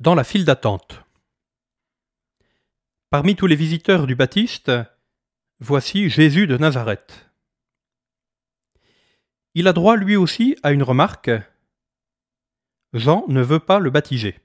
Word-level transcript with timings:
Dans 0.00 0.14
la 0.14 0.24
file 0.24 0.46
d'attente. 0.46 1.02
Parmi 3.10 3.36
tous 3.36 3.46
les 3.46 3.54
visiteurs 3.54 4.06
du 4.06 4.14
Baptiste, 4.14 4.72
voici 5.58 6.08
Jésus 6.08 6.46
de 6.46 6.56
Nazareth. 6.56 7.30
Il 9.52 9.68
a 9.68 9.74
droit 9.74 9.96
lui 9.96 10.16
aussi 10.16 10.56
à 10.62 10.72
une 10.72 10.82
remarque. 10.82 11.30
Jean 12.94 13.26
ne 13.28 13.42
veut 13.42 13.60
pas 13.60 13.78
le 13.78 13.90
baptiser. 13.90 14.40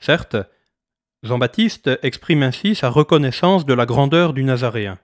Certes, 0.00 0.36
Jean-Baptiste 1.22 1.90
exprime 2.02 2.42
ainsi 2.42 2.74
sa 2.74 2.88
reconnaissance 2.88 3.64
de 3.64 3.74
la 3.74 3.86
grandeur 3.86 4.32
du 4.32 4.42
Nazaréen. 4.42 4.98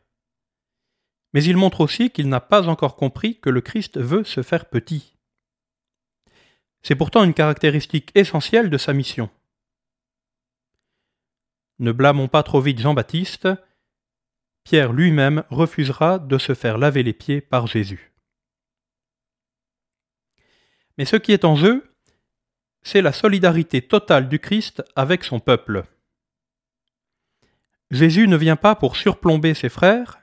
Mais 1.35 1.45
il 1.45 1.57
montre 1.57 1.83
aussi 1.83 2.11
qu'il 2.11 2.29
n'a 2.29 2.41
pas 2.41 2.67
encore 2.67 2.97
compris 2.97 3.39
que 3.39 3.49
le 3.49 3.61
Christ 3.61 3.97
veut 4.01 4.25
se 4.25 4.43
faire 4.43 4.69
petit. 4.69 5.20
C'est 6.83 6.95
pourtant 6.95 7.25
une 7.25 7.35
caractéristique 7.35 8.11
essentielle 8.15 8.71
de 8.71 8.79
sa 8.79 8.93
mission. 8.93 9.31
Ne 11.79 11.93
blâmons 11.93 12.29
pas 12.29 12.43
trop 12.43 12.61
vite 12.61 12.79
Jean-Baptiste, 12.79 13.49
Pierre 14.65 14.93
lui-même 14.93 15.45
refusera 15.51 16.19
de 16.19 16.39
se 16.39 16.55
faire 16.55 16.79
laver 16.79 17.03
les 17.03 17.13
pieds 17.13 17.41
par 17.41 17.67
Jésus. 17.67 18.13
Mais 20.99 21.05
ce 21.07 21.17
qui 21.17 21.33
est 21.33 21.47
en 21.47 21.57
jeu, 21.57 21.95
c'est 22.83 23.03
la 23.03 23.13
solidarité 23.13 23.83
totale 23.83 24.29
du 24.29 24.39
Christ 24.39 24.83
avec 24.97 25.25
son 25.25 25.41
peuple. 25.41 25.85
Jésus 27.91 28.29
ne 28.29 28.37
vient 28.37 28.57
pas 28.57 28.75
pour 28.75 28.97
surplomber 28.97 29.55
ses 29.55 29.69
frères, 29.69 30.21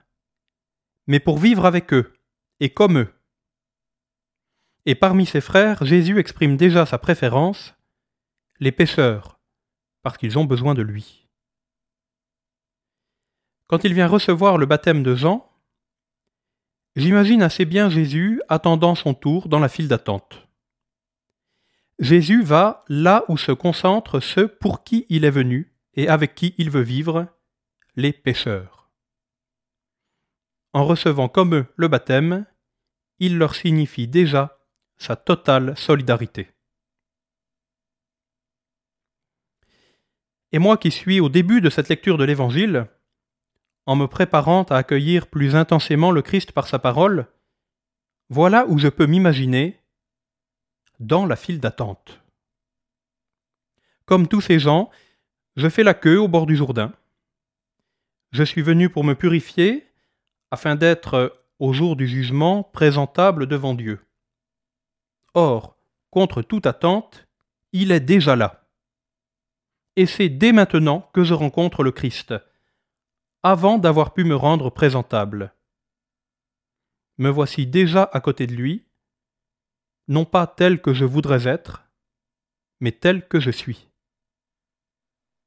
mais 1.08 1.20
pour 1.20 1.38
vivre 1.38 1.66
avec 1.66 1.94
eux 1.94 2.14
et 2.60 2.70
comme 2.70 3.00
eux. 3.00 3.17
Et 4.90 4.96
parmi 4.96 5.26
ses 5.26 5.42
frères, 5.42 5.84
Jésus 5.84 6.18
exprime 6.18 6.56
déjà 6.56 6.86
sa 6.86 6.98
préférence, 6.98 7.76
les 8.62 8.72
pécheurs, 8.72 9.38
parce 10.02 10.18
qu'ils 10.18 10.40
ont 10.40 10.46
besoin 10.46 10.76
de 10.76 10.82
lui. 10.82 11.28
Quand 13.68 13.84
il 13.84 13.94
vient 13.94 14.08
recevoir 14.08 14.58
le 14.58 14.66
baptême 14.66 15.04
de 15.04 15.14
Jean, 15.14 15.52
j'imagine 16.96 17.42
assez 17.42 17.66
bien 17.66 17.90
Jésus 17.90 18.42
attendant 18.48 18.96
son 18.96 19.14
tour 19.14 19.50
dans 19.50 19.60
la 19.60 19.68
file 19.68 19.90
d'attente. 19.90 20.48
Jésus 22.00 22.42
va 22.42 22.86
là 22.88 23.26
où 23.28 23.38
se 23.38 23.52
concentrent 23.52 24.22
ceux 24.22 24.48
pour 24.48 24.86
qui 24.86 25.06
il 25.10 25.26
est 25.26 25.30
venu 25.30 25.76
et 25.96 26.08
avec 26.08 26.34
qui 26.34 26.56
il 26.58 26.70
veut 26.70 26.80
vivre, 26.80 27.28
les 27.98 28.14
pécheurs. 28.14 28.90
En 30.72 30.86
recevant 30.86 31.28
comme 31.28 31.56
eux 31.56 31.66
le 31.76 31.90
baptême, 31.90 32.46
il 33.20 33.38
leur 33.38 33.54
signifie 33.54 34.08
déjà 34.08 34.57
sa 34.98 35.16
totale 35.16 35.78
solidarité. 35.78 36.50
Et 40.52 40.60
moi 40.60 40.78
qui 40.78 40.92
suis 40.92 41.20
au 41.20 41.30
début 41.30 41.62
de 41.62 41.70
cette 41.70 41.90
lecture 41.90 42.18
de 42.18 42.24
l'Évangile, 42.24 42.88
en 43.86 43.96
me 43.96 44.08
préparant 44.08 44.64
à 44.64 44.78
accueillir 44.78 45.28
plus 45.28 45.56
intensément 45.56 46.12
le 46.12 46.22
Christ 46.22 46.52
par 46.52 46.68
sa 46.68 46.80
parole, 46.80 47.28
voilà 48.30 48.66
où 48.68 48.78
je 48.78 48.88
peux 48.88 49.06
m'imaginer 49.06 49.80
dans 51.00 51.26
la 51.26 51.36
file 51.36 51.60
d'attente. 51.60 52.22
Comme 54.06 54.28
tous 54.28 54.42
ces 54.42 54.60
gens, 54.60 54.90
je 55.56 55.70
fais 55.70 55.84
la 55.84 55.94
queue 55.94 56.20
au 56.20 56.28
bord 56.28 56.46
du 56.46 56.56
Jourdain. 56.56 56.94
Je 58.32 58.44
suis 58.44 58.62
venu 58.62 58.90
pour 58.90 59.04
me 59.04 59.16
purifier, 59.16 59.88
afin 60.52 60.76
d'être, 60.76 61.42
au 61.60 61.74
jour 61.74 61.96
du 61.96 62.08
jugement, 62.08 62.64
présentable 62.64 63.48
devant 63.48 63.74
Dieu. 63.74 64.00
Or, 65.34 65.78
contre 66.10 66.42
toute 66.42 66.66
attente, 66.66 67.28
il 67.72 67.92
est 67.92 68.00
déjà 68.00 68.36
là. 68.36 68.68
Et 69.96 70.06
c'est 70.06 70.30
dès 70.30 70.52
maintenant 70.52 71.10
que 71.14 71.24
je 71.24 71.34
rencontre 71.34 71.84
le 71.84 71.92
Christ, 71.92 72.34
avant 73.44 73.78
d'avoir 73.78 74.14
pu 74.14 74.24
me 74.24 74.36
rendre 74.36 74.70
présentable. 74.70 75.54
Me 77.18 77.30
voici 77.30 77.66
déjà 77.66 78.04
à 78.14 78.20
côté 78.20 78.46
de 78.48 78.54
lui, 78.54 78.88
non 80.08 80.26
pas 80.26 80.48
tel 80.48 80.82
que 80.82 80.94
je 80.94 81.06
voudrais 81.06 81.48
être, 81.48 81.90
mais 82.80 82.92
tel 82.92 83.28
que 83.28 83.40
je 83.40 83.52
suis. 83.52 83.90